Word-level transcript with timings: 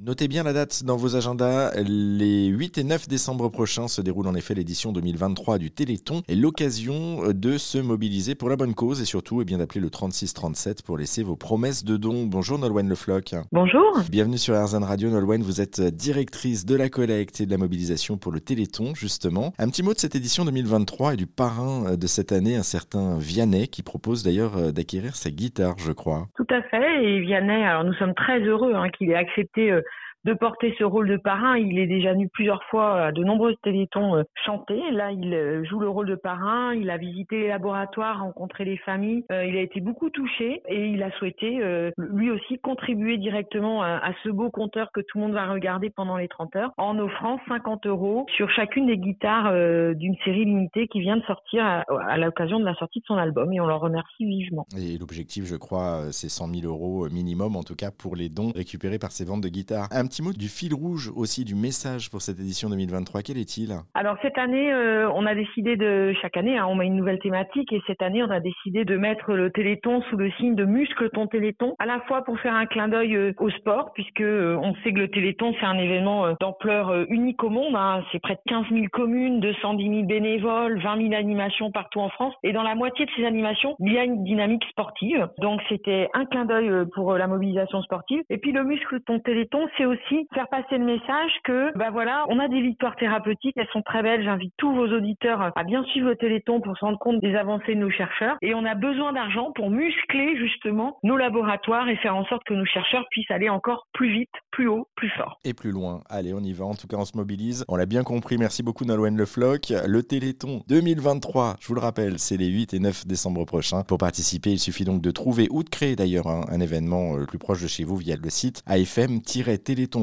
Notez 0.00 0.26
bien 0.26 0.42
la 0.42 0.52
date 0.52 0.82
dans 0.82 0.96
vos 0.96 1.14
agendas. 1.14 1.70
Les 1.76 2.46
8 2.46 2.78
et 2.78 2.82
9 2.82 3.06
décembre 3.06 3.48
prochains 3.48 3.86
se 3.86 4.02
déroule 4.02 4.26
en 4.26 4.34
effet 4.34 4.52
l'édition 4.52 4.90
2023 4.90 5.58
du 5.58 5.70
Téléthon 5.70 6.22
et 6.26 6.34
l'occasion 6.34 7.30
de 7.32 7.58
se 7.58 7.78
mobiliser 7.78 8.34
pour 8.34 8.48
la 8.48 8.56
bonne 8.56 8.74
cause 8.74 9.00
et 9.00 9.04
surtout 9.04 9.40
eh 9.40 9.44
bien 9.44 9.58
d'appeler 9.58 9.80
le 9.80 9.90
3637 9.90 10.82
pour 10.82 10.98
laisser 10.98 11.22
vos 11.22 11.36
promesses 11.36 11.84
de 11.84 11.96
dons. 11.96 12.26
Bonjour 12.26 12.58
Nolwenn 12.58 12.88
Lefloc. 12.88 13.36
Bonjour. 13.52 14.00
Bienvenue 14.10 14.36
sur 14.36 14.60
RZN 14.60 14.82
Radio. 14.82 15.10
Nolwenn, 15.10 15.42
vous 15.42 15.60
êtes 15.60 15.80
directrice 15.80 16.66
de 16.66 16.74
la 16.74 16.88
collecte 16.88 17.40
et 17.40 17.46
de 17.46 17.52
la 17.52 17.58
mobilisation 17.58 18.16
pour 18.16 18.32
le 18.32 18.40
Téléthon 18.40 18.96
justement. 18.96 19.52
Un 19.60 19.68
petit 19.68 19.84
mot 19.84 19.94
de 19.94 20.00
cette 20.00 20.16
édition 20.16 20.44
2023 20.44 21.14
et 21.14 21.16
du 21.16 21.28
parrain 21.28 21.94
de 21.94 22.06
cette 22.08 22.32
année, 22.32 22.56
un 22.56 22.64
certain 22.64 23.16
Vianney 23.18 23.68
qui 23.68 23.84
propose 23.84 24.24
d'ailleurs 24.24 24.72
d'acquérir 24.72 25.14
sa 25.14 25.30
guitare, 25.30 25.76
je 25.78 25.92
crois. 25.92 26.26
Tout 26.34 26.46
à 26.50 26.62
fait. 26.62 27.04
Et 27.04 27.20
Vianney, 27.20 27.64
alors 27.64 27.84
nous 27.84 27.94
sommes 27.94 28.14
très 28.14 28.40
heureux 28.40 28.74
hein, 28.74 28.88
qu'il 28.98 29.12
ait 29.12 29.14
accepté 29.14 29.70
euh, 29.70 29.82
de 30.24 30.32
porter 30.32 30.74
ce 30.78 30.84
rôle 30.84 31.08
de 31.08 31.16
parrain. 31.16 31.56
Il 31.56 31.78
est 31.78 31.86
déjà 31.86 32.12
venu 32.12 32.28
plusieurs 32.28 32.62
fois 32.64 33.06
à 33.06 33.12
de 33.12 33.22
nombreux 33.22 33.54
télétons 33.62 34.16
euh, 34.16 34.22
chanter. 34.44 34.80
Là, 34.90 35.12
il 35.12 35.32
euh, 35.34 35.64
joue 35.64 35.80
le 35.80 35.88
rôle 35.88 36.08
de 36.08 36.14
parrain. 36.14 36.74
Il 36.74 36.90
a 36.90 36.96
visité 36.96 37.40
les 37.40 37.48
laboratoires, 37.48 38.20
rencontré 38.20 38.64
les 38.64 38.78
familles. 38.78 39.24
Euh, 39.30 39.44
il 39.44 39.56
a 39.56 39.60
été 39.60 39.80
beaucoup 39.80 40.10
touché 40.10 40.62
et 40.68 40.86
il 40.86 41.02
a 41.02 41.10
souhaité 41.12 41.60
lui 41.98 42.30
aussi 42.30 42.58
contribuer 42.58 43.18
directement 43.18 43.82
à, 43.82 44.12
ce 44.22 44.28
beau 44.28 44.50
compteur 44.50 44.90
que 44.92 45.00
tout 45.00 45.18
le 45.18 45.24
monde 45.24 45.32
va 45.32 45.50
regarder 45.50 45.90
pendant 45.90 46.16
les 46.16 46.28
30 46.28 46.56
heures 46.56 46.72
en 46.76 46.98
offrant 46.98 47.38
50 47.48 47.86
euros 47.86 48.26
sur 48.36 48.50
chacune 48.50 48.86
des 48.86 48.96
guitares 48.96 49.52
d'une 49.94 50.16
série 50.24 50.44
limitée 50.44 50.88
qui 50.88 51.00
vient 51.00 51.16
de 51.16 51.22
sortir 51.22 51.64
à, 51.64 52.16
l'occasion 52.16 52.58
de 52.58 52.64
la 52.64 52.74
sortie 52.74 53.00
de 53.00 53.04
son 53.06 53.16
album 53.16 53.52
et 53.52 53.60
on 53.60 53.66
leur 53.66 53.80
remercie 53.80 54.24
vivement. 54.24 54.66
Et 54.76 54.98
l'objectif, 54.98 55.44
je 55.44 55.56
crois, 55.56 56.12
c'est 56.12 56.28
100 56.28 56.54
000 56.54 56.66
euros 56.66 57.08
minimum 57.10 57.56
en 57.56 57.62
tout 57.62 57.76
cas 57.76 57.90
pour 57.90 58.16
les 58.16 58.28
dons 58.28 58.52
récupérés 58.54 58.98
par 58.98 59.12
ces 59.12 59.24
ventes 59.24 59.42
de 59.42 59.48
guitares 59.48 59.88
du 60.22 60.48
fil 60.48 60.72
rouge 60.74 61.10
aussi, 61.16 61.44
du 61.44 61.56
message 61.56 62.08
pour 62.08 62.22
cette 62.22 62.38
édition 62.38 62.68
2023. 62.68 63.22
Quel 63.22 63.36
est-il? 63.36 63.74
Alors 63.94 64.16
cette 64.22 64.38
année, 64.38 64.72
euh, 64.72 65.10
on 65.12 65.26
a 65.26 65.34
décidé 65.34 65.76
de, 65.76 66.14
chaque 66.22 66.36
année, 66.36 66.56
hein, 66.56 66.66
on 66.68 66.76
met 66.76 66.86
une 66.86 66.94
nouvelle 66.94 67.18
thématique 67.18 67.72
et 67.72 67.82
cette 67.88 68.00
année, 68.00 68.22
on 68.22 68.30
a 68.30 68.38
décidé 68.38 68.84
de 68.84 68.96
mettre 68.96 69.32
le 69.32 69.50
Téléthon 69.50 70.02
sous 70.02 70.16
le 70.16 70.30
signe 70.32 70.54
de 70.54 70.64
muscle 70.64 71.10
ton 71.10 71.26
Téléthon, 71.26 71.74
à 71.80 71.86
la 71.86 71.98
fois 72.06 72.22
pour 72.22 72.38
faire 72.38 72.54
un 72.54 72.66
clin 72.66 72.86
d'œil 72.86 73.16
euh, 73.16 73.32
au 73.38 73.50
sport, 73.50 73.92
puisque 73.92 74.20
euh, 74.20 74.56
on 74.62 74.74
sait 74.84 74.92
que 74.92 75.00
le 75.00 75.08
Téléthon, 75.08 75.52
c'est 75.58 75.66
un 75.66 75.78
événement 75.78 76.32
d'ampleur 76.40 77.06
unique 77.08 77.42
au 77.42 77.50
monde. 77.50 77.74
Hein. 77.74 78.04
C'est 78.12 78.20
près 78.20 78.34
de 78.34 78.40
15 78.46 78.66
000 78.70 78.86
communes, 78.92 79.40
210 79.40 79.88
000 79.88 80.02
bénévoles, 80.04 80.80
20 80.80 81.08
000 81.08 81.14
animations 81.14 81.72
partout 81.72 81.98
en 81.98 82.08
France. 82.10 82.34
Et 82.44 82.52
dans 82.52 82.62
la 82.62 82.76
moitié 82.76 83.04
de 83.04 83.10
ces 83.16 83.24
animations, 83.24 83.74
il 83.80 83.92
y 83.92 83.98
a 83.98 84.04
une 84.04 84.22
dynamique 84.22 84.64
sportive. 84.70 85.28
Donc 85.38 85.60
c'était 85.68 86.08
un 86.14 86.24
clin 86.26 86.44
d'œil 86.44 86.70
pour 86.94 87.14
la 87.14 87.26
mobilisation 87.26 87.82
sportive. 87.82 88.22
Et 88.30 88.38
puis 88.38 88.52
le 88.52 88.62
muscle 88.62 89.00
ton 89.00 89.18
Téléthon, 89.18 89.66
c'est 89.76 89.86
aussi 89.86 90.03
faire 90.32 90.48
passer 90.48 90.78
le 90.78 90.84
message 90.84 91.32
que, 91.44 91.76
bah 91.76 91.90
voilà, 91.90 92.24
on 92.28 92.38
a 92.38 92.48
des 92.48 92.60
victoires 92.60 92.96
thérapeutiques, 92.96 93.54
elles 93.56 93.68
sont 93.72 93.82
très 93.82 94.02
belles. 94.02 94.22
J'invite 94.24 94.52
tous 94.56 94.74
vos 94.74 94.88
auditeurs 94.88 95.52
à 95.54 95.64
bien 95.64 95.84
suivre 95.84 96.08
le 96.08 96.16
Téléthon 96.16 96.60
pour 96.60 96.76
se 96.76 96.84
rendre 96.84 96.98
compte 96.98 97.20
des 97.20 97.34
avancées 97.34 97.74
de 97.74 97.80
nos 97.80 97.90
chercheurs. 97.90 98.36
Et 98.42 98.54
on 98.54 98.64
a 98.64 98.74
besoin 98.74 99.12
d'argent 99.12 99.52
pour 99.54 99.70
muscler 99.70 100.36
justement 100.36 100.98
nos 101.02 101.16
laboratoires 101.16 101.88
et 101.88 101.96
faire 101.96 102.16
en 102.16 102.24
sorte 102.26 102.44
que 102.44 102.54
nos 102.54 102.64
chercheurs 102.64 103.04
puissent 103.10 103.30
aller 103.30 103.48
encore 103.48 103.86
plus 103.92 104.12
vite, 104.12 104.30
plus 104.50 104.68
haut, 104.68 104.88
plus 104.96 105.10
fort. 105.10 105.38
Et 105.44 105.54
plus 105.54 105.70
loin. 105.70 106.02
Allez, 106.08 106.34
on 106.34 106.40
y 106.40 106.52
va. 106.52 106.64
En 106.64 106.74
tout 106.74 106.86
cas, 106.86 106.96
on 106.96 107.04
se 107.04 107.16
mobilise. 107.16 107.64
On 107.68 107.76
l'a 107.76 107.86
bien 107.86 108.02
compris. 108.02 108.38
Merci 108.38 108.62
beaucoup, 108.62 108.84
Nolwenn 108.84 109.16
Le 109.16 109.26
Floch. 109.26 109.72
Le 109.86 110.02
Téléthon 110.02 110.62
2023, 110.68 111.56
je 111.60 111.68
vous 111.68 111.74
le 111.74 111.80
rappelle, 111.80 112.18
c'est 112.18 112.36
les 112.36 112.48
8 112.48 112.74
et 112.74 112.78
9 112.78 113.06
décembre 113.06 113.44
prochains. 113.44 113.82
Pour 113.82 113.98
participer, 113.98 114.50
il 114.50 114.58
suffit 114.58 114.84
donc 114.84 115.00
de 115.00 115.10
trouver 115.10 115.48
ou 115.50 115.62
de 115.62 115.68
créer 115.68 115.96
d'ailleurs 115.96 116.26
un, 116.26 116.42
un 116.48 116.60
événement 116.60 117.14
euh, 117.14 117.20
le 117.20 117.26
plus 117.26 117.38
proche 117.38 117.62
de 117.62 117.68
chez 117.68 117.84
vous 117.84 117.96
via 117.96 118.16
le 118.16 118.30
site 118.30 118.62
afm-téléthon 118.66 119.93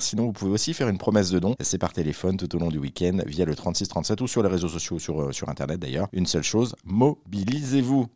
Sinon, 0.00 0.26
vous 0.26 0.32
pouvez 0.32 0.50
aussi 0.50 0.74
faire 0.74 0.88
une 0.88 0.98
promesse 0.98 1.30
de 1.30 1.38
don. 1.38 1.54
C'est 1.60 1.78
par 1.78 1.92
téléphone 1.92 2.36
tout 2.36 2.54
au 2.54 2.58
long 2.58 2.68
du 2.68 2.78
week-end 2.78 3.18
via 3.26 3.44
le 3.44 3.54
3637 3.54 4.20
ou 4.20 4.26
sur 4.26 4.42
les 4.42 4.48
réseaux 4.48 4.68
sociaux, 4.68 4.98
sur, 4.98 5.20
euh, 5.20 5.32
sur 5.32 5.48
Internet 5.48 5.80
d'ailleurs. 5.80 6.08
Une 6.12 6.26
seule 6.26 6.42
chose, 6.42 6.76
mobilisez-vous. 6.84 8.06